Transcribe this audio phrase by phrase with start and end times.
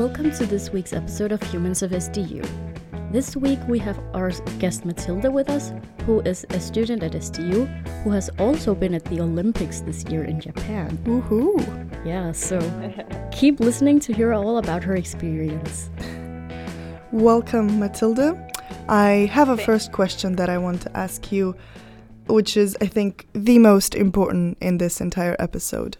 [0.00, 2.42] Welcome to this week's episode of Humans of SDU.
[3.12, 5.74] This week we have our guest Matilda with us,
[6.06, 7.66] who is a student at SDU,
[8.02, 10.96] who has also been at the Olympics this year in Japan.
[11.04, 11.60] Woohoo!
[12.06, 12.58] Yeah, so
[13.30, 15.90] keep listening to hear all about her experience.
[17.12, 18.48] Welcome, Matilda.
[18.88, 21.54] I have a first question that I want to ask you,
[22.26, 25.98] which is, I think, the most important in this entire episode.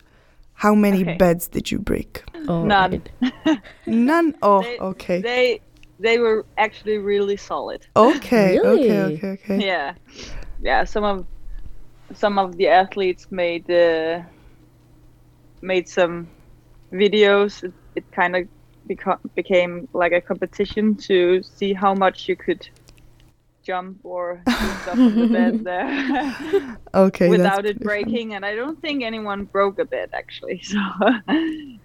[0.54, 1.16] How many Okay.
[1.18, 2.24] beds did you break?
[2.48, 3.02] All None.
[3.22, 3.58] right.
[3.86, 4.34] None?
[4.42, 5.20] Oh, They- okay.
[5.20, 5.60] They
[5.98, 7.86] they were actually really solid.
[7.94, 8.90] Okay, Really?
[8.90, 9.66] okay, okay, okay.
[9.66, 9.94] Yeah,
[10.62, 10.84] yeah.
[10.84, 11.26] Some of
[12.14, 14.22] some of the athletes made uh,
[15.62, 16.28] made some
[16.92, 17.62] videos.
[17.62, 18.48] It, it kind of
[18.88, 22.66] beco- became like a competition to see how much you could
[23.62, 24.52] jump or do
[24.82, 27.84] stuff on the bed there Okay, without pretty it fun.
[27.84, 28.34] breaking.
[28.34, 30.62] And I don't think anyone broke a bed actually.
[30.62, 30.78] So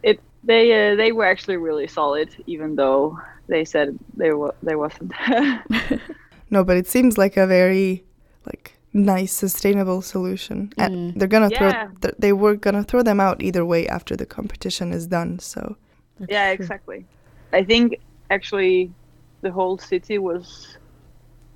[0.03, 3.17] it they uh, they were actually really solid, even though
[3.49, 5.13] they said they were they wasn't.
[6.49, 8.05] No, but it seems like a very
[8.45, 10.71] like nice sustainable solution.
[10.77, 11.13] And Mm.
[11.16, 11.88] they're gonna Yeah.
[11.89, 15.39] throw th- they were gonna throw them out either way after the competition is done.
[15.39, 15.77] So
[16.19, 16.55] That's yeah, true.
[16.59, 17.07] exactly.
[17.53, 17.95] I think
[18.29, 18.93] actually
[19.41, 20.77] the whole city was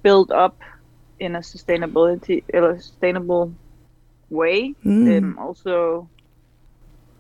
[0.03, 0.61] built up
[1.19, 3.55] in a sustainability in a sustainable
[4.29, 4.75] way.
[4.85, 5.17] mm.
[5.19, 6.11] Um, also,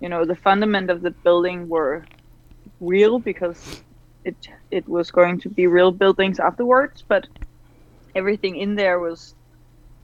[0.01, 2.05] you know, the fundament of the building were
[2.79, 3.83] real because
[4.23, 4.35] it
[4.71, 7.27] it was going to be real buildings afterwards, but
[8.15, 9.35] everything in there was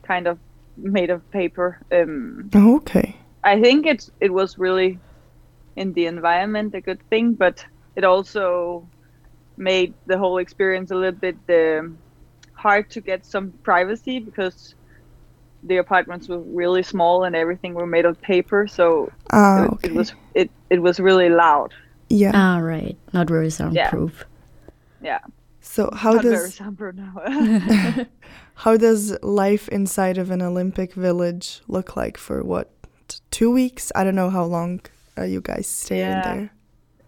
[0.02, 0.38] kind of
[0.76, 1.78] made of paper.
[1.92, 3.16] Um, okay.
[3.44, 4.98] I think it's it was really
[5.76, 7.64] in the environment a good thing, but
[7.96, 8.86] it also
[9.56, 11.98] made the whole experience a little bit um,
[12.52, 14.74] hard to get some privacy because
[15.62, 19.88] the apartments were really small and everything were made of paper, so Ah, it, okay.
[19.88, 21.72] it was it it was really loud.
[22.08, 22.32] yeah.
[22.34, 22.96] Ah, right.
[23.12, 24.24] Not very soundproof.
[25.02, 25.18] Yeah, yeah.
[25.60, 27.14] so how not very does soundproof now.
[28.54, 32.70] how does life inside of an Olympic village look like for what
[33.30, 33.90] two weeks?
[33.94, 34.80] I don't know how long
[35.18, 36.22] uh, you guys stay in Yeah.
[36.34, 36.50] there.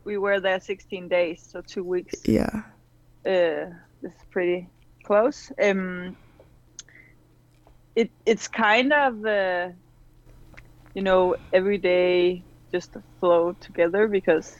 [0.04, 2.14] we were there 16 days, so two weeks.
[2.24, 2.62] Yeah.
[3.26, 3.70] uh,
[4.02, 4.66] this is pretty
[5.04, 5.52] close.
[5.62, 6.16] Um,
[7.98, 9.68] it it's kind of uh,
[10.94, 14.54] you know every day just flow together because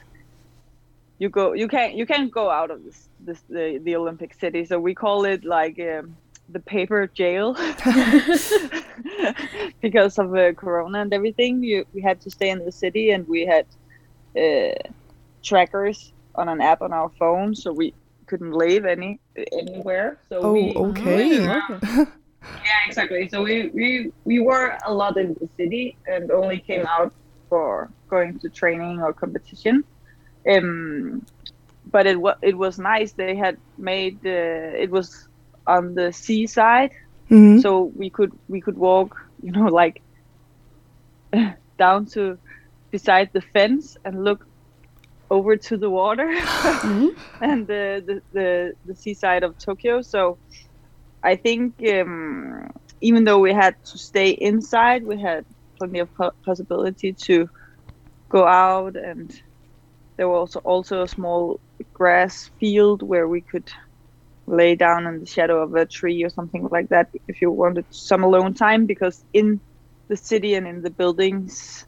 [1.19, 4.65] you go you can't you can't go out of this this the, the Olympic city.
[4.65, 6.17] So we call it like um,
[6.49, 7.53] the paper jail
[9.81, 11.63] because of uh, Corona and everything.
[11.63, 13.65] You we had to stay in the city and we had
[14.37, 14.75] uh,
[15.45, 17.95] trackers on an app on our phone, so we
[18.27, 19.21] couldn't leave any
[19.53, 20.19] anywhere.
[20.27, 21.47] So Oh, we, okay.
[22.63, 23.27] yeah, exactly.
[23.29, 27.11] So we, we we were a lot in the city and only came out
[27.49, 29.83] for going to training or competition.
[30.49, 31.21] Um,
[31.91, 33.13] but it was it was nice.
[33.13, 35.11] They had made uh, it was
[35.67, 36.91] on the seaside,
[37.29, 40.01] hmm so we could we could walk, you know, like
[41.79, 42.37] down to
[42.91, 44.39] beside the fence and look
[45.29, 46.29] over to the water
[46.83, 47.09] Mhm.
[47.41, 50.01] and the, the the the seaside of Tokyo.
[50.01, 50.39] So
[51.23, 52.69] I think um,
[53.01, 55.45] even though we had to stay inside, we had
[55.77, 57.47] plenty of po- possibility to
[58.31, 59.29] go out, and
[60.17, 61.59] there was also also a small
[61.93, 63.67] grass field where we could
[64.47, 67.85] lay down in the shadow of a tree or something like that if you wanted
[67.91, 69.59] some alone time because in
[70.09, 71.85] the city and in the buildings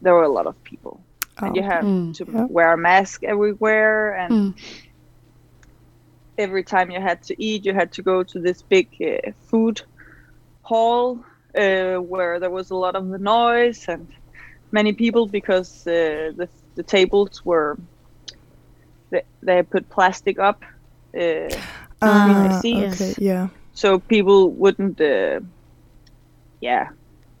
[0.00, 1.06] there were a lot of people
[1.42, 2.14] and you Oh, have Mm.
[2.14, 2.46] to Yeah.
[2.48, 4.83] wear a mask everywhere and Mm.
[6.38, 9.80] Every time you had to eat you had to go to this big uh, food
[10.62, 11.22] hall
[11.58, 14.08] uh, where there was a lot of noise and
[14.72, 17.78] many people because uh, the, the tables were
[19.10, 20.64] they, they put plastic up
[21.18, 21.48] uh,
[22.02, 23.14] Ah, okay.
[23.18, 23.48] Yeah.
[23.72, 25.40] so people wouldn't uh,
[26.60, 26.88] yeah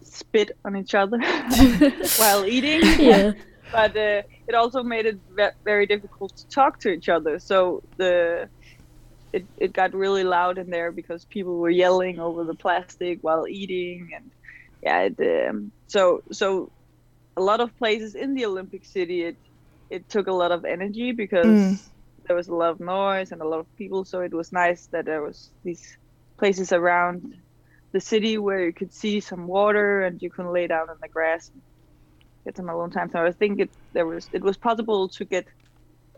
[0.02, 1.18] spit on each other
[2.16, 3.32] while eating yeah.
[3.72, 7.38] but uh, it also made it ve- very difficult to talk to each other.
[7.40, 8.48] So the
[9.34, 13.46] it, it got really loud in there because people were yelling over the plastic while
[13.48, 14.32] eating, and
[14.82, 16.72] yeah, it, um, so so
[17.36, 19.38] a lot of places in the Olympic City it
[19.90, 21.78] it took a lot of energy because Mm.
[22.28, 24.04] there was a lot of noise and a lot of people.
[24.04, 25.84] So it was nice that there was these
[26.38, 27.34] places around
[27.92, 31.08] the city where you could see some water and you can lay down in the
[31.08, 31.62] grass and
[32.46, 33.10] get some alone time.
[33.10, 35.46] So I think it there was it was possible to get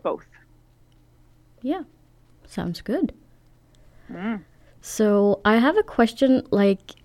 [0.03, 0.25] both.
[1.61, 1.83] Yeah.
[2.47, 3.13] Sounds good.
[4.11, 4.43] Mm.
[4.81, 6.95] So I have a question like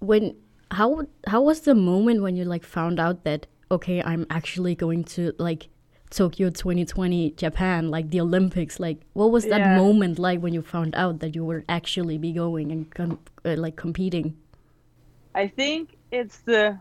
[0.00, 0.34] when
[0.70, 5.04] how how was the moment when you like found out that okay I'm actually going
[5.16, 5.68] to like
[6.10, 8.80] Tokyo 2020 Japan, like the Olympics.
[8.80, 9.76] Like, what was that Yeah.
[9.76, 13.56] moment like when you found out that you were actually be going and com- uh,
[13.58, 14.34] like competing?
[15.34, 16.78] I think it's the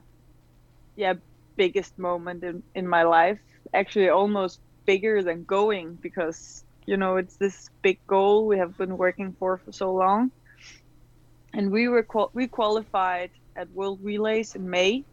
[0.95, 1.15] yeah
[1.57, 3.39] biggest moment in in my life.
[3.73, 8.97] Actually, almost bigger than going because you know it's this big goal we have been
[8.97, 10.31] working for for so long.
[11.53, 15.05] And we were qual- we qualified at World Relays in May,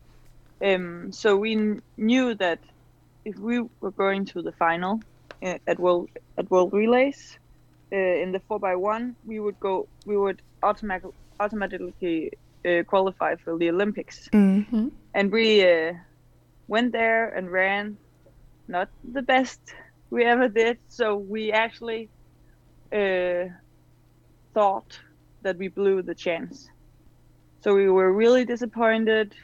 [0.64, 2.60] um, so we kn- knew that
[3.24, 5.00] if we were going to the final
[5.44, 7.38] uh, at World at World Relays
[7.92, 11.10] uh, in the four by one, we would go we would automatic
[11.40, 12.30] automatically
[12.68, 14.28] uh, qualify for the Olympics.
[14.32, 14.90] Mm.
[15.14, 15.92] And we uh,
[16.68, 17.98] went there and ran
[18.68, 19.60] not the best
[20.10, 20.78] we ever did.
[20.88, 22.10] So we actually
[22.94, 23.46] uh,
[24.54, 24.98] thought
[25.42, 26.68] that we blew the chance.
[27.62, 29.34] So we were really disappointed.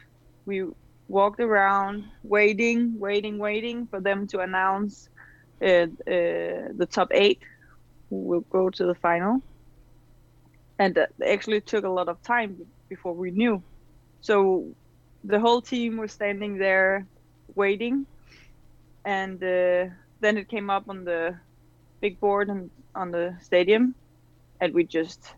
[0.47, 0.65] We
[1.09, 5.09] walked around waiting, waiting, waiting for them to announce
[5.65, 7.43] uh, uh, the top eight
[8.11, 9.43] who will go to the final.
[10.79, 12.59] And that actually took a lot of time
[12.89, 13.65] before we knew.
[14.21, 14.75] So
[15.25, 17.07] the whole team was standing there
[17.55, 18.07] waiting.
[19.05, 19.87] And uh,
[20.21, 21.37] then it came up on the
[22.01, 23.95] big board and on the stadium.
[24.61, 25.33] And we just,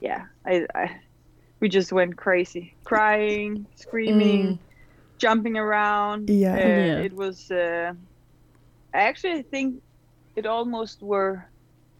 [0.00, 1.00] yeah, I, I
[1.60, 4.58] we just went crazy, crying, screaming,
[5.18, 6.28] jumping around.
[6.28, 6.54] Yeah.
[6.54, 6.98] Uh, Yeah.
[6.98, 7.50] It was.
[7.50, 7.94] Uh,
[8.92, 9.82] I actually think
[10.34, 11.48] it almost were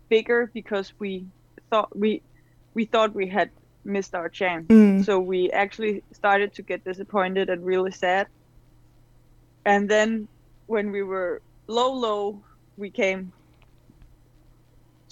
[0.08, 1.26] bigger because we
[1.70, 2.22] thought we
[2.74, 3.50] we thought we had
[3.84, 4.66] missed our chance.
[4.68, 5.04] Mm.
[5.04, 8.26] So we actually started to get disappointed and really sad.
[9.64, 10.28] And then
[10.66, 12.44] when we were low, low,
[12.76, 13.32] we came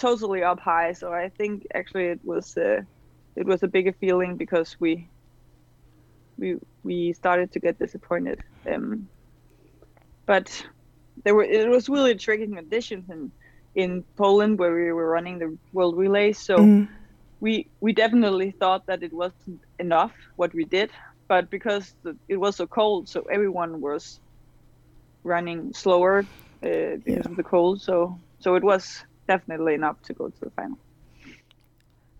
[0.01, 0.93] totally up high.
[0.93, 2.83] So I think actually it was uh,
[3.37, 5.11] it was a bigger feeling because we
[6.39, 8.41] we we started to get disappointed.
[8.71, 9.09] Um,
[10.27, 10.65] but
[11.25, 13.33] there were it was really tricky conditions in
[13.75, 16.33] in Poland where we were running the world relay.
[16.33, 16.89] So Mm.
[17.41, 20.91] we we definitely thought that it wasn't enough what we did,
[21.29, 24.21] but because the, it was so cold, so everyone was
[25.25, 26.21] running slower
[26.65, 27.31] uh, because Yeah.
[27.31, 27.81] of the cold.
[27.83, 30.79] So so it was definitely enough to go to the final.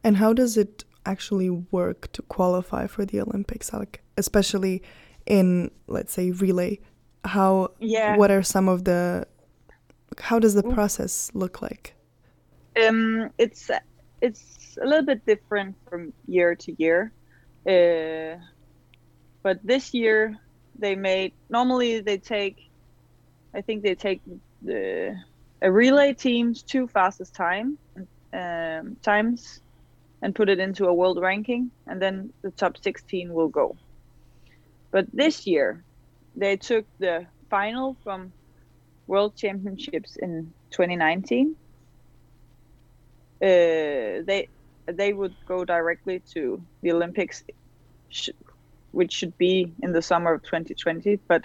[0.05, 4.83] And how does it actually work to qualify for the Olympics, like especially
[5.27, 6.79] in let's say relay?
[7.25, 8.17] How Yeah.
[8.17, 9.27] what are some of the
[10.19, 11.95] how does the process look like?
[12.77, 13.71] Um, it's
[14.21, 17.13] it's a little bit different from year to year,
[17.69, 18.39] uh,
[19.43, 20.37] but this year
[20.79, 22.70] they made normally they take,
[23.55, 24.23] I think they take
[24.63, 25.17] the
[25.63, 27.79] a relay team's two fastest time
[28.33, 29.61] um, times,
[30.23, 33.77] and put it into a world ranking, and then the top 16 will go.
[34.91, 35.85] But this year,
[36.37, 38.33] they took the final from
[39.07, 41.57] World Championships in 2019
[43.43, 44.49] uh, they
[44.87, 47.43] they would go directly to the Olympics,
[48.91, 51.45] which should be in the summer of 2020, but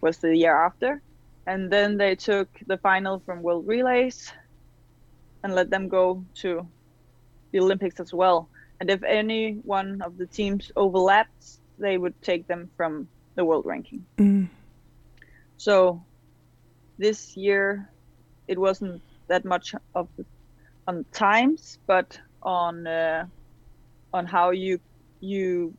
[0.00, 1.00] was the year after.
[1.46, 4.32] And then they took the final from World Relays
[5.42, 6.66] and let them go to
[7.52, 8.48] the Olympics as well.
[8.80, 13.64] And if any one of the teams overlapped, they would take them from the world
[13.64, 14.04] ranking.
[14.18, 14.48] Mm.
[15.56, 16.02] So
[16.98, 17.88] this year
[18.48, 20.24] it wasn't that much of the,
[20.86, 23.26] on times, but on uh,
[24.12, 24.80] on how you
[25.20, 25.74] you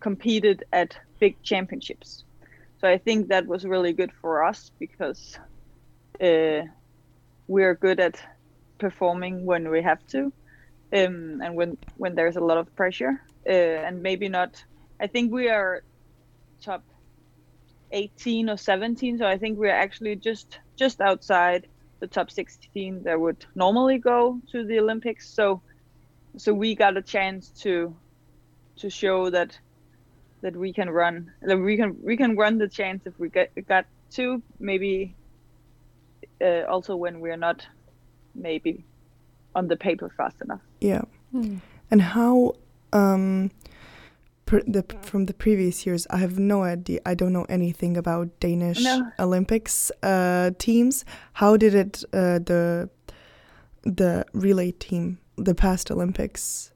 [0.00, 2.24] competed at big championships.
[2.78, 5.36] So I think that was really good for us because
[6.22, 6.62] uh,
[7.48, 8.22] we're good at
[8.78, 10.26] performing when we have to,
[10.96, 13.52] um, and when when there's a lot of pressure, uh,
[13.86, 14.62] and maybe not.
[15.00, 15.82] I think we are
[16.64, 16.84] top
[17.92, 21.66] 18 or 17 so i think we're actually just just outside
[22.00, 25.62] the top 16 that would normally go to the olympics so
[26.36, 27.96] so we got a chance to
[28.78, 29.58] to show that
[30.42, 33.50] that we can run that we can we can run the chance if we get
[33.66, 35.14] got two maybe
[36.40, 37.66] uh, also when we're not
[38.34, 38.84] maybe
[39.54, 41.02] on the paper fast enough Yeah.
[41.90, 42.54] And how
[42.92, 43.50] um
[44.46, 48.82] the from the previous years I have no idea I don't know anything about Danish
[48.82, 49.10] No.
[49.18, 51.04] Olympics uh teams.
[51.34, 52.88] How did it uh the
[53.82, 56.72] the relay team the past Olympics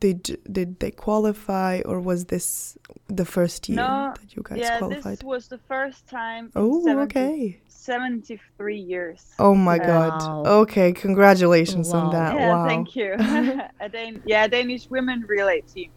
[0.00, 2.76] did did they qualify or was this
[3.06, 5.18] the first year No, that you guys yeah qualified?
[5.18, 7.60] this was the first time in oh, 70 okay.
[7.68, 9.86] 73 years Oh my Wow.
[9.86, 10.46] god.
[10.62, 12.34] Okay, congratulations on that.
[12.34, 12.66] Yeah, wow.
[12.66, 13.12] thank you.
[13.80, 15.90] a Dan- yeah, Danish women relay team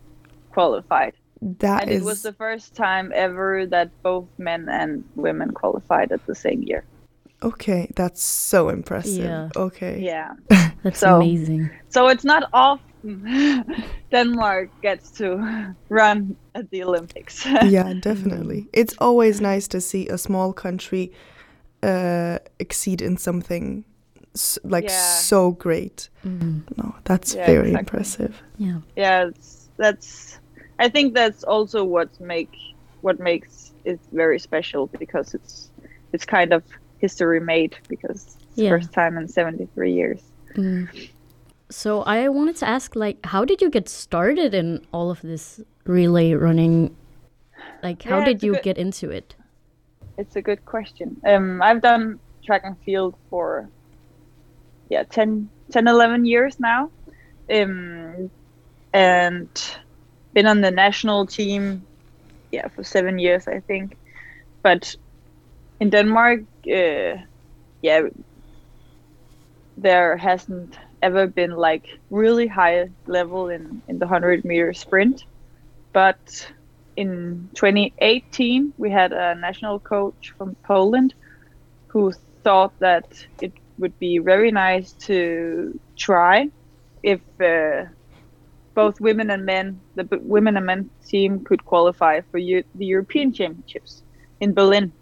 [0.51, 1.13] qualified,
[1.59, 6.11] That and is it was the first time ever that both men and women qualified
[6.11, 6.83] at the same year.
[7.43, 9.25] Okay, that's so impressive.
[9.25, 9.49] Yeah.
[9.55, 9.99] Okay.
[9.99, 10.29] Yeah.
[10.83, 11.69] That's So- amazing.
[11.89, 12.85] So it's not often
[14.11, 17.45] Denmark gets to run at the Olympics.
[17.65, 18.67] yeah, definitely.
[18.73, 21.11] It's always nice to see a small country
[21.83, 23.83] uh, exceed in something
[24.35, 25.15] s- like Yeah.
[25.19, 26.09] so great.
[26.25, 26.61] Mm.
[26.77, 27.79] No, that's Yeah, very exactly.
[27.79, 28.41] impressive.
[28.57, 28.79] Yeah.
[28.95, 29.29] yeah,
[29.77, 30.39] that's.
[30.79, 32.49] I think that's also what make
[33.01, 35.71] what makes it very special because it's
[36.13, 36.63] it's kind of
[36.99, 38.69] history made because it's Yeah.
[38.69, 40.21] first time in 73 years.
[40.55, 40.87] Mm.
[41.71, 45.61] So I wanted to ask, like, how did you get started in all of this
[45.85, 46.95] relay running?
[47.81, 49.35] Like, how Yeah, did you good- get into it?
[50.17, 51.15] It's a good question.
[51.25, 53.69] Um, I've done track and field for
[54.89, 56.91] yeah 10, 10 11 years now,
[57.49, 58.29] um,
[58.93, 59.47] and
[60.33, 61.81] been on the national team
[62.51, 63.95] yeah for seven years I think.
[64.63, 64.95] But
[65.79, 67.15] in Denmark, uh,
[67.81, 68.01] yeah,
[69.77, 75.21] there hasn't ever been like really high level in in the hundred meter sprint,
[75.93, 76.19] but
[76.95, 81.13] in 2018 we had a national coach from Poland
[81.91, 82.11] who
[82.43, 83.05] thought that
[83.41, 86.47] it would be very nice to try
[87.03, 87.85] if uh,
[88.75, 93.33] both women and men the women and men team could qualify for Eu- the European
[93.33, 94.03] Championships
[94.39, 94.93] in Berlin.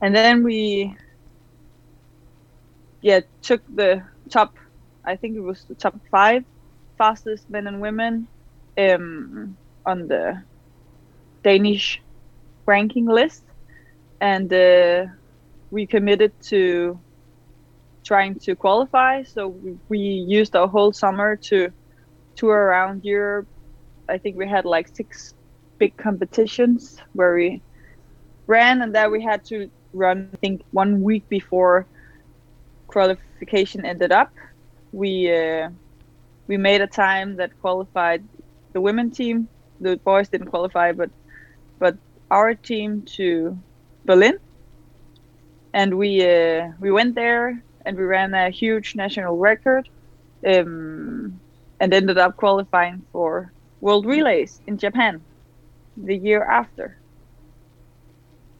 [0.00, 0.96] And then we
[3.02, 4.54] yeah took the top
[5.04, 6.44] I think it was the top 5
[6.98, 8.28] fastest men and women
[8.78, 9.56] um,
[9.86, 10.42] on the
[11.42, 12.00] Danish
[12.66, 13.42] ranking list,
[14.20, 15.06] and uh,
[15.70, 17.00] we committed to
[18.04, 19.22] trying to qualify.
[19.22, 21.72] So we, we used our whole summer to
[22.36, 23.48] tour around Europe.
[24.08, 25.34] I think we had like six
[25.78, 27.62] big competitions where we
[28.46, 30.30] ran, and then we had to run.
[30.34, 31.86] I think one week before
[33.42, 34.30] ended up,
[34.92, 35.70] we uh,
[36.46, 38.24] we made a time that qualified
[38.72, 39.48] the women team.
[39.80, 41.10] The boys didn't qualify, but
[41.78, 41.96] but
[42.30, 43.58] our team to
[44.04, 44.38] Berlin,
[45.72, 49.88] and we uh, we went there and we ran a huge national record,
[50.46, 51.40] um,
[51.80, 55.24] and ended up qualifying for World Relays in Japan
[55.96, 57.00] the year after.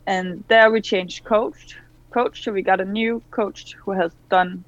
[0.06, 1.76] And there we changed coach,
[2.12, 2.42] coach.
[2.42, 4.64] So we got a new coach who has done,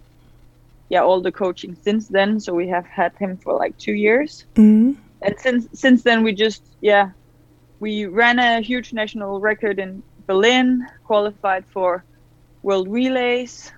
[0.90, 2.40] yeah, all the coaching since then.
[2.40, 4.44] So we have had him for like two years.
[4.56, 4.92] Hmm
[5.22, 7.10] and since since then we just yeah
[7.78, 12.04] we ran a huge national record in berlin qualified for
[12.62, 13.72] world relays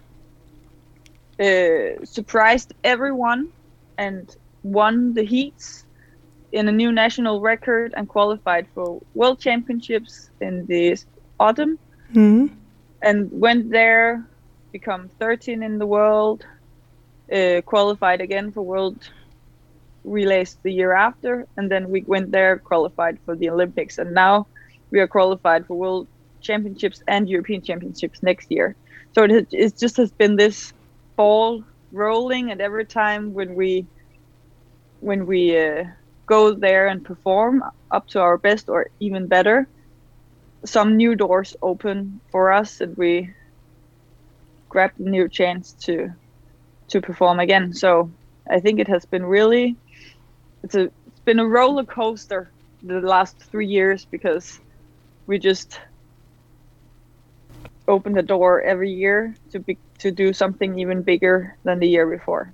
[1.40, 3.49] uh, surprised everyone
[3.99, 4.31] and
[4.62, 5.85] won the heats
[6.52, 11.07] in a new national record and qualified for world championships in this
[11.40, 11.78] autumn.
[12.12, 12.47] Hmm
[13.04, 14.28] and went there
[14.73, 16.45] become 13 in the world
[17.31, 18.97] uh, qualified again for world
[20.05, 24.47] relays the year after and then we went there qualified for the olympics and now
[24.91, 26.09] we are qualified for world
[26.41, 28.76] championships and european championships next year.
[29.14, 30.73] So it, it just has been this
[31.17, 31.62] ball
[31.93, 33.87] rolling and every time when we
[35.00, 35.85] when we uh,
[36.26, 39.69] go there and perform up to our best or even better
[40.64, 43.29] some new doors open for us and we
[44.69, 46.09] grab the new chance to
[46.89, 48.11] to perform again so
[48.51, 49.77] i think it has been really
[50.62, 54.59] it's a it's been a roller coaster the last three years because
[55.27, 55.81] we just
[57.89, 62.07] open the door every year to be to do something even bigger than the year
[62.07, 62.53] before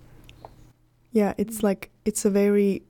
[1.13, 2.83] Yeah, it's like it's a very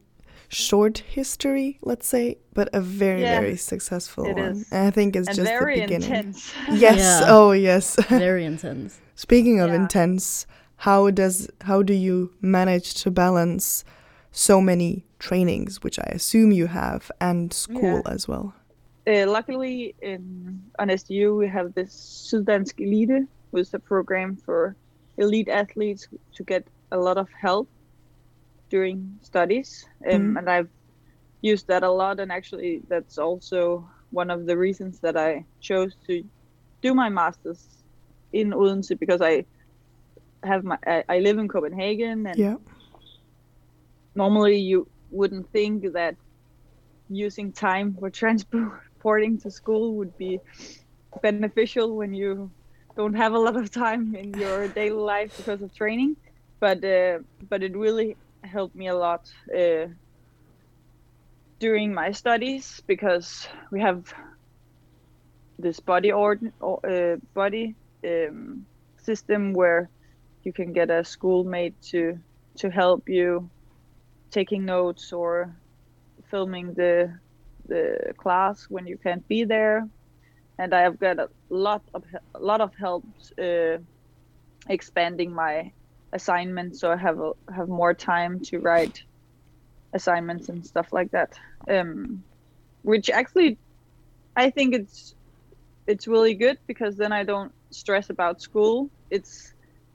[0.49, 4.50] short history, let's say, but a very Yeah, very successful it one.
[4.52, 4.66] is.
[4.73, 6.11] And I think it's and just very the beginning.
[6.11, 6.99] intense Yes.
[6.99, 7.25] Yeah.
[7.28, 7.97] Oh, yes.
[8.09, 8.99] Very intense.
[9.14, 9.83] Speaking of Yeah.
[9.83, 10.47] intense,
[10.78, 13.85] how does how do you manage to balance
[14.32, 18.54] so many trainings, which I assume you have, and school as well?
[19.06, 21.90] Uh, luckily, in, on SDU, we have this
[22.30, 24.76] Syddansk Elite, which is a program for
[25.16, 27.68] elite athletes to get a lot of help
[28.70, 29.87] during studies.
[30.06, 30.38] Um, Mhm.
[30.38, 30.68] And I've
[31.40, 32.20] used that a lot.
[32.20, 36.23] And actually, that's also one of the reasons that I chose to
[36.82, 37.66] do my master's
[38.32, 39.44] in Odense because I
[40.45, 42.57] have my I, I live in Copenhagen and Yeah.
[44.14, 46.16] normally you wouldn't think that
[47.09, 50.40] using time for transporting to school would be
[51.23, 52.47] beneficial when you
[52.90, 56.14] don't have a lot of time in your daily life because of training
[56.61, 57.18] but uh,
[57.49, 59.21] but it really helped me a lot
[59.57, 59.87] uh,
[61.61, 64.04] during my studies because we have
[65.59, 67.76] this body or, uh, buddy
[68.07, 68.66] um,
[68.99, 69.90] system where
[70.45, 72.18] you can get a schoolmate to
[72.59, 73.50] to help you
[74.30, 75.54] taking notes or
[76.30, 77.18] filming the
[77.66, 79.87] the class when you can't be there.
[80.59, 82.02] And i have got a lot of
[82.35, 83.04] a lot of help
[83.40, 83.78] uh,
[84.68, 85.73] expanding my
[86.12, 88.99] assignments so i have a, have more time to write
[89.92, 91.33] assignments and stuff like that.
[91.71, 92.25] Um,
[92.83, 93.59] which actually
[94.37, 95.14] i think it's
[95.87, 98.90] it's really good because then i don't stress about school.
[99.11, 99.52] It's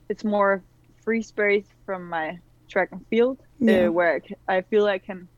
[0.10, 0.64] it's more
[1.04, 2.38] free space from my
[2.70, 3.88] track and field Yeah.
[3.88, 5.30] uh, where I, ca- I feel I can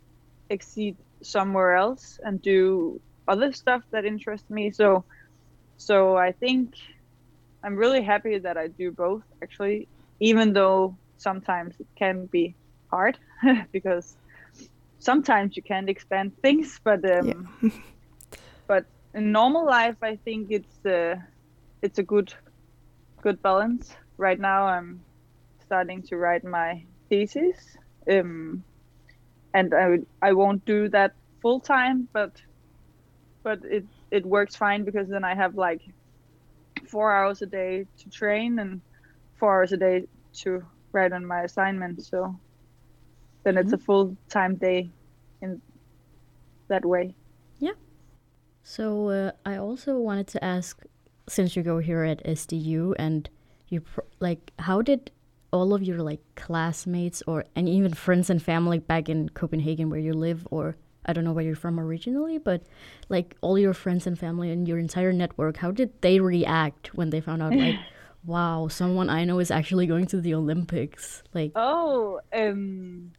[0.50, 4.72] exceed somewhere else and do other stuff that interests me.
[4.72, 5.06] So,
[5.78, 6.74] so I think
[7.64, 12.56] I'm really happy that I do both actually, even though sometimes it can be
[12.92, 13.18] hard
[13.74, 14.16] because
[15.00, 17.50] sometimes you can't expand things, but um,
[18.68, 21.16] but in normal life, I think it's uh,
[21.82, 22.34] it's a good
[23.22, 23.96] good balance.
[24.18, 25.02] Right now, I'm
[25.66, 27.58] starting to write my thesis,
[28.10, 28.64] um,
[29.54, 32.32] and I would, I won't do that full time, but
[33.44, 35.82] but it it works fine because then I have like
[36.88, 38.82] four hours a day to train and
[39.36, 40.08] four hours a day
[40.42, 42.04] to write on my assignment.
[42.04, 42.40] So
[43.44, 44.90] then it's a full time day
[45.42, 45.62] in
[46.68, 47.16] that way.
[47.60, 47.74] Yeah.
[48.64, 50.84] So uh, I also wanted to ask,
[51.30, 53.30] since you go here at SDU, and
[53.70, 55.12] you pr- like, how did
[55.52, 60.00] all of your like classmates or and even friends and family back in Copenhagen where
[60.00, 62.64] you live, or I don't know where you're from originally, but
[63.10, 67.10] like all your friends and family and your entire network, how did they react when
[67.10, 67.78] they found out like,
[68.26, 71.24] wow, someone I know is actually going to the Olympics?
[71.34, 73.12] Like, Oh, um,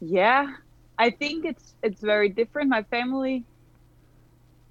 [0.00, 0.54] yeah.
[0.98, 2.70] I think it's it's very different.
[2.70, 3.44] My family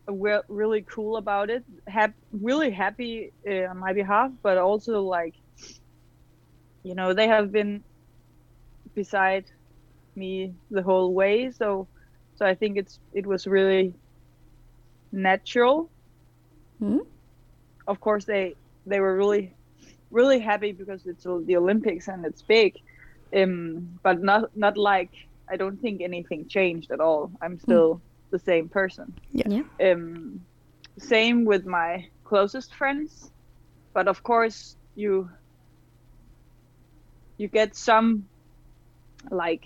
[0.07, 1.63] were really cool about it.
[1.87, 5.35] Hap- really happy uh, on my behalf, but also like,
[6.83, 7.83] you know, they have been
[8.95, 9.45] beside
[10.15, 11.51] me the whole way.
[11.51, 11.89] So,
[12.35, 13.95] so I think it's it was really
[15.11, 15.91] natural.
[16.79, 16.97] Hmm?
[17.87, 19.55] Of course, they they were really
[20.11, 22.73] really happy because it's the Olympics and it's big.
[23.35, 25.11] Um, but not not like
[25.49, 27.31] I don't think anything changed at all.
[27.41, 28.01] I'm still
[28.33, 29.13] the same person.
[29.31, 30.41] yeah, Um,
[30.97, 33.31] same with my closest friends,
[33.93, 35.29] but of course you
[37.37, 38.25] you get some
[39.29, 39.65] like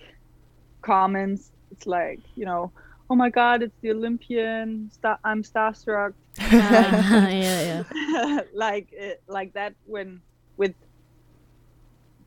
[0.81, 1.49] comments.
[1.71, 2.71] It's like you know,
[3.09, 4.91] oh my God, it's the Olympian.
[4.91, 6.13] Star- I'm starstruck.
[6.51, 10.21] yeah, yeah, like uh, like that when
[10.57, 10.75] with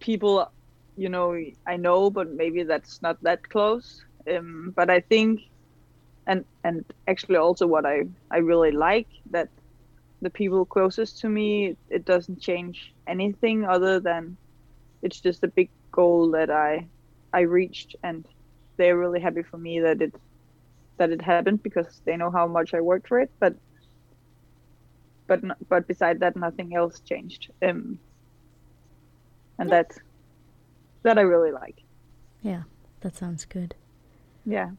[0.00, 0.50] people
[0.96, 5.40] you know i know but maybe that's not that close um but i think
[6.31, 7.99] and and actually also what i
[8.31, 9.49] i really like that
[10.23, 14.37] the people closest to me it doesn't change anything other than
[15.03, 16.87] it's just a big goal that i
[17.33, 18.25] i reached and
[18.77, 20.14] they're really happy for me that it
[20.99, 23.55] that it happened because they know how much i worked for it but
[25.27, 27.99] but but beside that nothing else changed um
[29.59, 29.90] and that
[31.03, 31.77] that i really like
[32.43, 32.62] yeah.
[33.03, 33.75] That sounds good.
[34.47, 34.71] yeah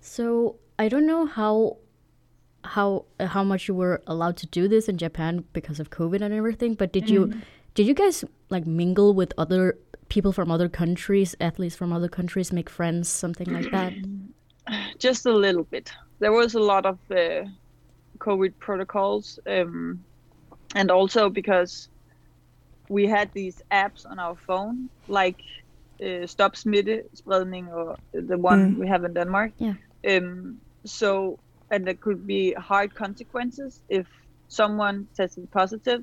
[0.00, 1.78] So I don't know how
[2.64, 6.34] how how much you were allowed to do this in Japan because of COVID and
[6.34, 6.74] everything.
[6.74, 7.32] But did you
[7.74, 12.52] did you guys like mingle with other people from other countries, athletes from other countries,
[12.52, 13.92] make friends, something like that?
[14.98, 17.42] just a little bit there was a lot of uh,
[18.18, 20.04] covid protocols um
[20.74, 21.88] and also because
[22.90, 25.40] we had these apps on our phone like
[26.04, 29.74] uh, stop smittespredning or the one we have in denmark Yeah.
[30.08, 31.38] um so
[31.70, 34.06] and there could be hard consequences if
[34.48, 36.02] someone tested positive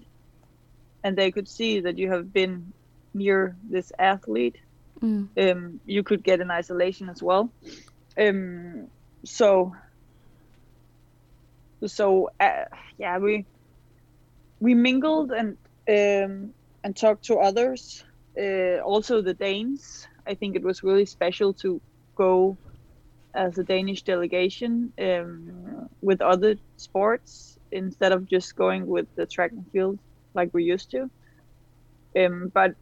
[1.03, 2.73] and they could see that you have been
[3.13, 4.57] near this athlete
[5.03, 5.29] Mm.
[5.37, 7.53] um, you could get in isolation as well.
[8.17, 8.87] Um,
[9.25, 9.73] so,
[11.85, 12.63] so uh,
[12.97, 13.45] yeah, we
[14.59, 15.57] we mingled and
[15.89, 18.03] um, and talked to others.
[18.39, 20.07] Uh, also, the Danes.
[20.27, 21.81] I think it was really special to
[22.17, 22.57] go
[23.35, 29.51] as a Danish delegation um, with other sports instead of just going with the track
[29.51, 29.99] and field
[30.35, 31.09] like we used to.
[32.17, 32.75] Um, but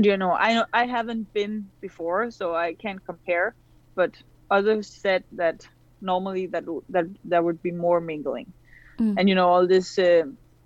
[0.00, 3.54] don't know i i haven't been before so i can't compare
[3.96, 4.14] but
[4.50, 5.66] others said that
[6.00, 8.52] normally that that there would be more mingling
[9.00, 9.16] Mm.
[9.16, 10.22] and you know all this uh,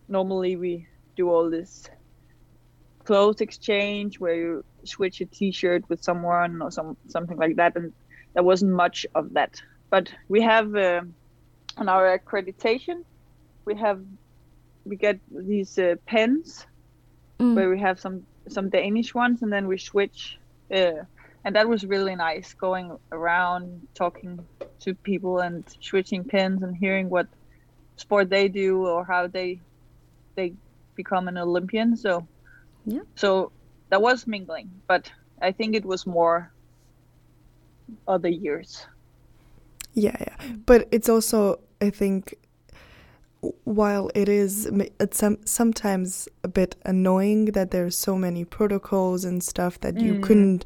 [0.09, 0.87] normally we
[1.17, 1.88] do all this
[3.05, 7.93] clothes exchange where you switch a t-shirt with someone or some something like that and
[8.38, 9.55] there wasn't much of that
[9.90, 11.03] but we have uh,
[11.77, 13.03] on our accreditation
[13.66, 14.01] we have
[14.85, 16.66] we get these uh, pens
[17.40, 17.55] Mm.
[17.55, 20.38] where we have some some Danish ones, and then we switch.
[20.74, 21.05] Uh,
[21.44, 24.48] and that was really nice going around talking
[24.83, 27.27] to people and switching pins and hearing what
[27.96, 29.61] sport they do or how they
[30.37, 30.55] they
[30.96, 31.96] become an Olympian.
[31.96, 32.29] So
[32.85, 33.03] Yeah.
[33.16, 33.53] so
[33.90, 35.11] that was mingling, but
[35.42, 36.53] I think it was more
[38.07, 38.87] other years.
[39.94, 40.37] Yeah, yeah.
[40.66, 42.35] But it's also, I think,
[43.64, 44.66] while it is,
[45.01, 50.14] it's some, sometimes a bit annoying that there's so many protocols and stuff that you
[50.14, 50.22] Mm.
[50.22, 50.64] couldn't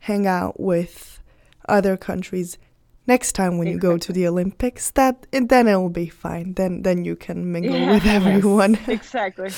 [0.00, 1.20] hang out with
[1.68, 2.58] other countries.
[3.06, 6.54] Next time when you go to the Olympics, that and then it'll be fine.
[6.54, 7.92] Then then you can mingle Yeah.
[7.92, 8.14] with Yes.
[8.24, 8.78] everyone.
[8.88, 9.50] exactly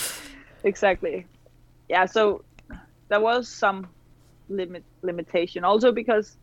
[0.64, 1.26] exactly
[1.88, 2.42] yeah so
[3.08, 3.86] there was some
[4.48, 6.36] limit limitation also because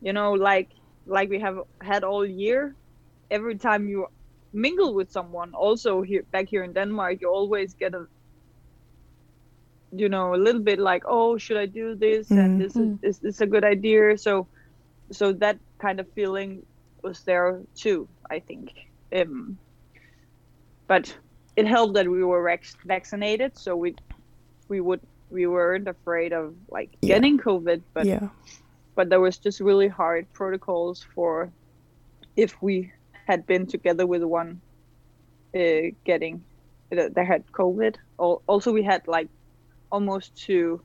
[0.00, 0.70] you know like
[1.06, 2.74] like we have had all year
[3.30, 4.06] every time you
[4.52, 8.04] mingle with someone also here back here in denmark you always get a
[9.92, 12.38] you know a little bit like oh should i do this Mm.
[12.44, 12.98] and this is, Mm.
[13.02, 14.48] is this a good idea so
[15.12, 16.62] so that kind of feeling
[17.02, 18.70] was there too i think
[19.14, 19.58] um
[20.88, 21.16] but
[21.56, 23.94] it helped that we were vac- vaccinated so we
[24.68, 27.14] we would we weren't afraid of like Yeah.
[27.14, 28.28] getting covid but yeah.
[28.96, 31.52] But there was just really hard protocols for
[32.36, 32.92] if we
[33.28, 34.60] had been together with one
[35.54, 36.44] uh, getting
[36.90, 37.96] that that had covid.
[38.18, 39.28] Also we had like
[39.92, 40.80] almost to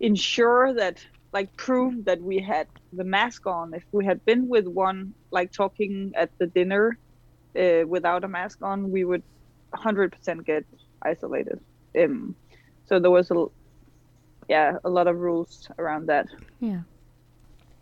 [0.00, 3.74] ensure that like prove that we had the mask on.
[3.74, 6.98] If we had been with one like talking at the dinner
[7.58, 9.22] uh, without a mask on we would
[9.74, 10.64] 100% get
[11.02, 11.58] isolated.
[11.98, 12.36] Um
[12.88, 13.46] so there was a
[14.48, 16.26] yeah a lot of rules around that
[16.60, 16.82] Yeah.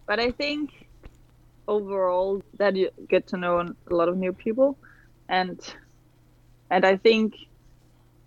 [0.07, 0.71] but I think
[1.67, 4.79] overall that you get to know a lot of new people,
[5.29, 5.59] and
[6.71, 7.35] and I think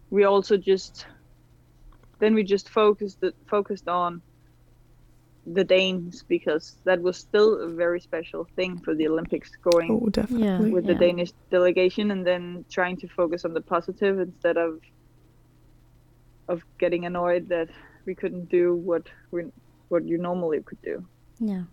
[0.10, 1.06] we also just
[2.20, 4.22] then we just focused focused on
[5.46, 10.10] the Danes because that was still a very special thing for the Olympics going Oh,
[10.10, 10.72] definitely.
[10.72, 10.96] with the.
[10.96, 14.80] Danish delegation, and then trying to focus on the positive instead of
[16.50, 17.70] of getting annoyed that
[18.08, 19.44] we couldn't do what we
[19.90, 21.06] what you normally could do.
[21.40, 21.64] Yeah.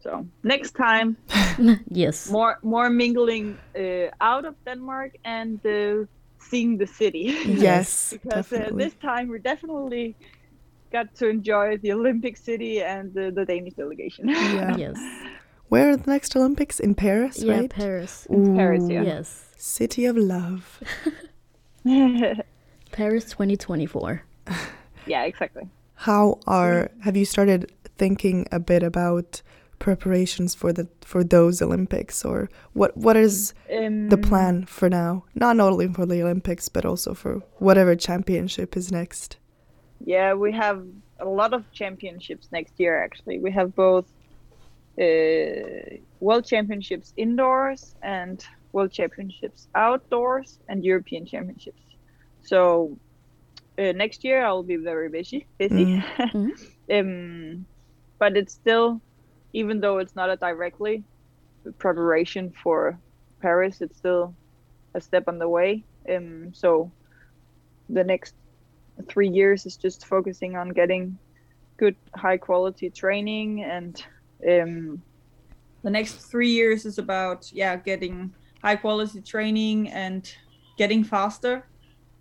[0.00, 1.16] So next time,
[1.88, 2.30] yes.
[2.30, 6.06] more more mingling uh, out of Denmark and uh,
[6.38, 7.34] seeing the city.
[7.68, 10.14] Yes, because uh, this time we definitely
[10.92, 14.28] got to enjoy the Olympic city and the, the Danish delegation.
[14.28, 14.76] Yeah.
[14.76, 14.96] Yes.
[15.68, 16.80] Where are the next Olympics?
[16.80, 17.70] In Paris, Yeah, right?
[17.70, 18.26] Paris.
[18.30, 19.02] It's Paris, yeah.
[19.02, 19.44] Yes.
[19.58, 20.80] City of love.
[22.92, 24.22] Paris 2024.
[25.06, 25.68] yeah, exactly.
[25.94, 29.42] How are have you started thinking a bit about
[29.78, 35.24] preparations for the for those Olympics or what what is Um, the plan for now?
[35.34, 39.38] Not only for the Olympics but also for whatever championship is next.
[40.04, 40.86] Yeah, we have
[41.18, 43.02] a lot of championships next year.
[43.02, 44.06] Actually, we have both
[45.00, 51.82] uh, world championships indoors and world championships outdoors and European championships.
[52.48, 52.98] So
[53.78, 55.46] uh, next year I'll be very busy.
[55.58, 56.02] Busy.
[56.18, 56.50] Mhm.
[56.92, 57.66] um,
[58.18, 59.00] but it's still,
[59.52, 61.04] even though it's not a directly
[61.78, 62.98] preparation for
[63.42, 64.34] Paris, it's still
[64.94, 65.84] a step on the way.
[66.10, 66.92] Um, so
[67.88, 68.34] the next
[69.08, 71.18] three years is just focusing on getting
[71.78, 74.02] good high quality training and
[74.48, 75.02] um,
[75.84, 80.32] the next three years is about yeah getting high quality training and
[80.76, 81.64] getting faster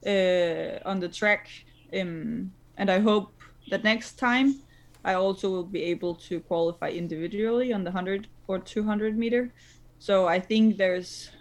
[0.06, 1.50] uh, on the track
[1.94, 3.34] um, and i hope
[3.70, 4.56] that next time
[5.04, 9.52] i also will be able to qualify individually on the 100 or 200 meter.
[10.00, 11.32] So i think there's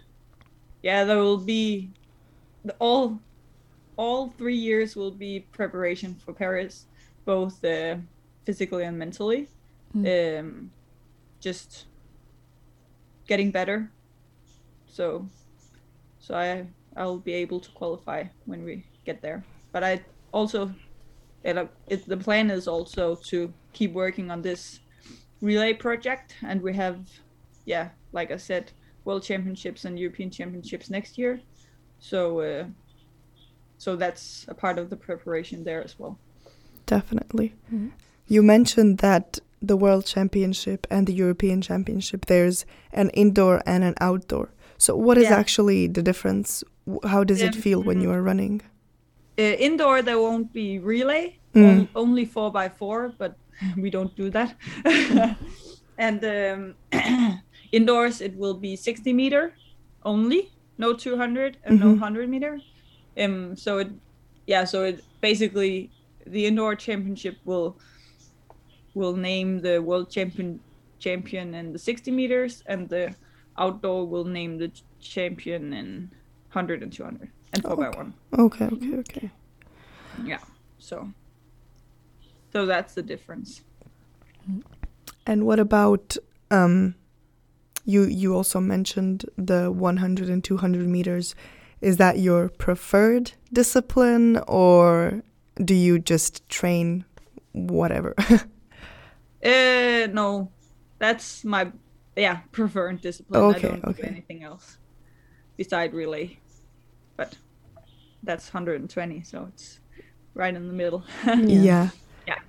[0.81, 1.91] yeah there will be
[2.65, 3.19] the, all
[3.97, 6.87] all three years will be preparation for paris
[7.27, 7.97] both uh,
[8.45, 9.49] physically and mentally.
[9.93, 10.71] Um,
[11.41, 11.85] just
[13.27, 13.91] getting better.
[14.87, 15.27] So
[16.19, 16.65] so i
[16.97, 20.73] i'll be able to qualify when we get there but i also
[21.43, 24.79] it, it, the plan is also to keep working on this
[25.41, 26.99] relay project and we have
[27.65, 28.71] yeah like i said
[29.05, 31.39] world championships and european championships next year
[31.99, 32.65] so uh,
[33.77, 36.17] so that's a part of the preparation there as well
[36.87, 37.53] Definitely.
[37.71, 37.91] Mhm.
[38.27, 43.93] You mentioned that the World Championship and the European Championship there's an indoor and an
[43.99, 44.49] outdoor.
[44.77, 45.39] So what is Yeah.
[45.39, 46.63] actually the difference?
[47.03, 48.61] How does it feel when you are running?
[49.39, 51.65] uh, indoor there won't be relay Mm.
[51.69, 53.33] on- only four by four but
[53.83, 54.55] we don't do that
[55.97, 56.75] and um,
[57.71, 59.53] indoors it will be 60 meter
[60.03, 62.59] only no 200 and no 100 meter.
[63.17, 63.89] Um, so it,
[64.45, 65.89] yeah, so it basically
[66.27, 67.77] the indoor championship will
[68.93, 70.59] will name the world champion
[70.99, 73.15] champion in the 60 meters, and the
[73.57, 76.11] outdoor will name the champion in
[76.57, 78.13] 100 and 200 and 4 by 1
[78.45, 79.31] Okay, okay, okay.
[80.25, 80.39] yeah
[80.79, 81.09] so
[82.53, 83.61] so that's the difference
[85.25, 86.15] And what about
[86.51, 86.95] um
[87.85, 91.35] you you also mentioned the 100 and 200 meters.
[91.81, 95.21] Is that your preferred discipline or
[95.63, 97.03] do you just train
[97.53, 98.15] whatever?
[99.43, 100.49] uh no
[100.99, 101.71] that's my
[102.15, 104.01] yeah preferred discipline i Okay, don't okay.
[104.03, 104.77] do anything else
[105.57, 106.37] beside relay
[107.17, 107.35] but
[108.23, 109.79] that's 120 so it's
[110.33, 111.89] right in the middle yeah.
[112.27, 112.39] Yeah.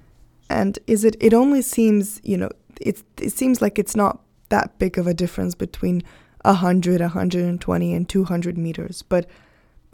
[0.50, 2.50] And is it it only seems, you know,
[2.80, 6.02] it it seems like it's not that big of a difference between
[6.44, 9.26] 100, 120 and 200 meters, but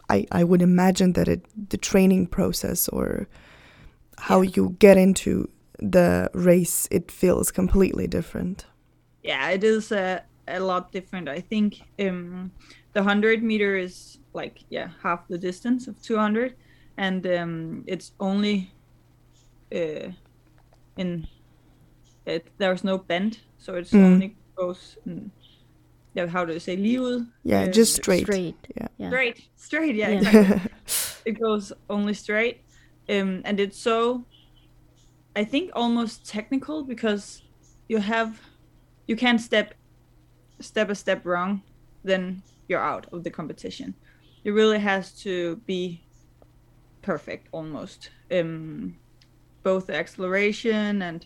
[0.09, 3.27] I I would imagine that it the training process or
[4.17, 4.51] how Yeah.
[4.55, 8.65] you get into the race it feels completely different.
[9.23, 12.51] yeah it is a, a lot different i think um
[12.93, 16.55] the 100 meter is like yeah half the distance of 200
[16.97, 18.71] and um it's only
[19.73, 20.09] uh
[20.97, 21.27] in
[22.25, 24.03] it there's no bend so it's Mm.
[24.03, 25.31] only goes in,
[26.13, 28.23] yeah how do you say livet Yeah, Uh, just straight.
[28.23, 28.55] Straight.
[28.77, 28.87] Yeah.
[28.97, 29.09] Yeah.
[29.09, 30.17] straight straight yeah, Yeah.
[30.19, 30.71] exactly
[31.25, 32.61] it goes only straight
[33.09, 34.25] um and it's so
[35.35, 37.41] i think almost technical because
[37.87, 38.39] you have
[39.07, 39.73] you can't step
[40.59, 41.61] step a step wrong
[42.05, 43.93] then you're out of the competition.
[44.43, 46.01] It really has to be
[47.01, 48.09] perfect almost.
[48.31, 48.97] Um
[49.63, 51.25] both the acceleration and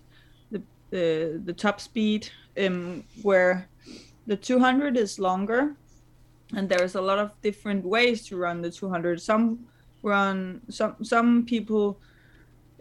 [0.52, 3.68] the the, the top speed um where
[4.28, 5.76] the 200 is longer
[6.56, 9.60] and there's a lot of different ways to run the 200 some
[10.04, 12.00] run some some people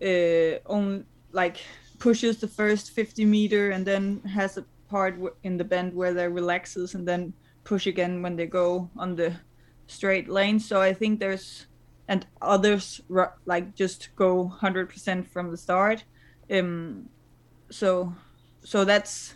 [0.03, 1.59] uh only like
[1.99, 6.29] pushes the first 50 meter and then has a part in the bend where they
[6.29, 7.33] relaxes and then
[7.65, 9.35] push again when they go on the
[9.87, 10.59] straight lane.
[10.61, 11.67] So i think there's
[12.09, 13.03] and others
[13.45, 16.05] like just go 100% from the start.
[16.51, 17.09] Um
[17.71, 18.15] so
[18.65, 19.35] so that's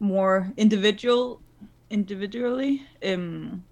[0.00, 1.40] more individual
[1.90, 2.86] individually.
[3.04, 3.64] Um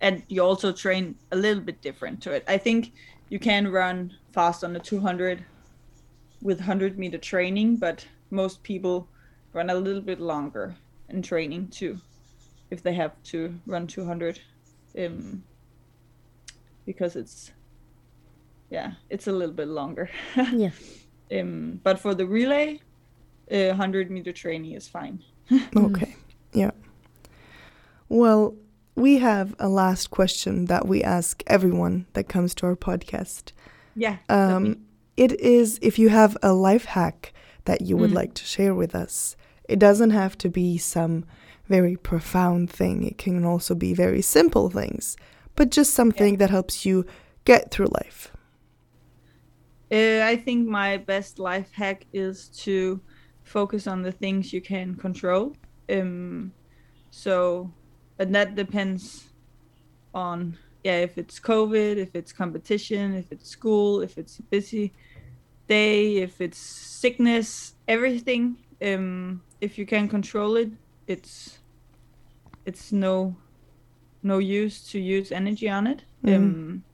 [0.00, 2.44] and you also train a little bit different to it.
[2.46, 2.92] I think
[3.30, 5.44] you can run fast on the 200
[6.42, 9.08] with 100 meter training but most people
[9.54, 10.74] run a little bit longer
[11.08, 11.98] in training too
[12.70, 14.40] if they have to run 200
[14.98, 15.42] um
[16.86, 17.52] because it's
[18.70, 20.10] yeah it's a little bit longer
[20.52, 20.70] Yeah.
[21.32, 22.80] um but for the relay
[23.50, 25.22] uh, 100 meter training is fine
[25.76, 26.16] Okay.
[26.52, 26.70] Yeah.
[28.08, 28.54] Well,
[28.94, 33.52] we have a last question that we ask everyone that comes to our podcast.
[33.96, 34.76] yeah Um,
[35.16, 37.32] it is if you have a life hack
[37.64, 38.14] that you would Mm.
[38.14, 39.36] like to share with us.
[39.68, 41.24] It doesn't have to be some
[41.66, 43.06] very profound thing.
[43.06, 45.16] It can also be very simple things,
[45.56, 47.06] but just something that helps you
[47.44, 48.30] get through life.
[49.90, 53.00] Uh, I think my best life hack is to
[53.42, 55.54] focus on the things you can control.
[55.90, 56.52] Um,
[57.10, 57.70] so,
[58.18, 59.30] and that depends
[60.14, 64.92] on yeah, if it's COVID, if it's competition, if it's school, if it's a busy
[65.66, 68.58] day, if it's sickness, everything.
[68.84, 70.70] Um, if you can control it,
[71.06, 71.58] it's
[72.66, 73.34] it's no
[74.22, 76.04] no use to use energy on it.
[76.22, 76.36] Mhm.
[76.36, 76.84] Um,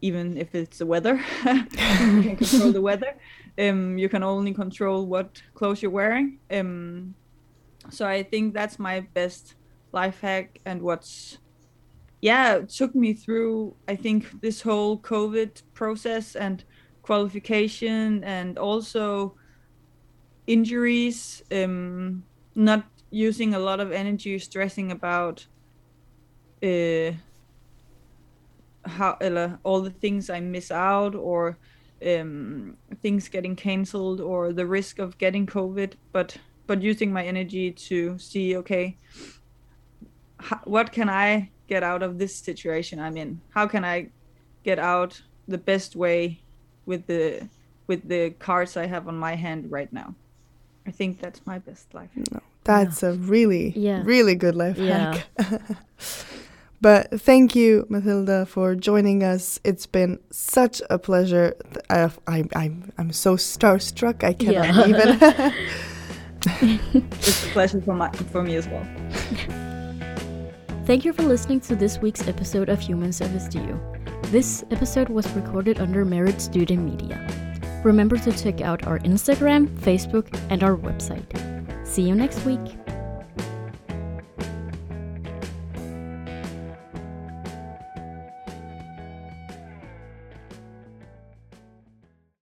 [0.00, 3.12] even if it's the weather, you can control the weather.
[3.58, 6.38] Um, you can only control what clothes you're wearing.
[6.50, 7.14] Um,
[7.90, 9.54] so I think that's my best
[9.92, 11.38] life hack and what's
[12.20, 16.64] yeah took me through I think this whole COVID process and
[17.02, 19.34] qualification and also
[20.48, 21.42] injuries.
[21.52, 25.46] Um, not using a lot of energy stressing about
[26.62, 27.12] uh,
[28.84, 31.58] how uh, all the things I miss out or
[32.04, 37.70] um, things getting cancelled or the risk of getting COVID, but but using my energy
[37.70, 38.96] to see okay,
[40.40, 43.40] ho- what can I get out of this situation I'm in?
[43.50, 44.08] How can I
[44.64, 46.40] get out the best way
[46.86, 47.48] with the
[47.86, 50.14] with the cards I have on my hand right now?
[50.88, 52.08] I think that's my best life.
[52.32, 54.00] No, that's a really, Yeah.
[54.04, 55.20] really good life Yeah.
[55.38, 55.76] hack.
[56.80, 59.60] but thank you, Mathilda, for joining us.
[59.64, 61.54] It's been such a pleasure.
[61.90, 64.24] I, I, I'm, I'm so starstruck.
[64.24, 64.88] I cannot Yeah.
[64.88, 65.52] even.
[66.62, 68.86] It's a pleasure for my for me as well.
[70.86, 73.76] Thank you for listening to this week's episode of Humans of SDU.
[74.30, 77.18] This episode was recorded under Merit Student Media.
[77.88, 81.24] Remember to check out our Instagram, Facebook, and our website.
[81.86, 82.77] See you next week.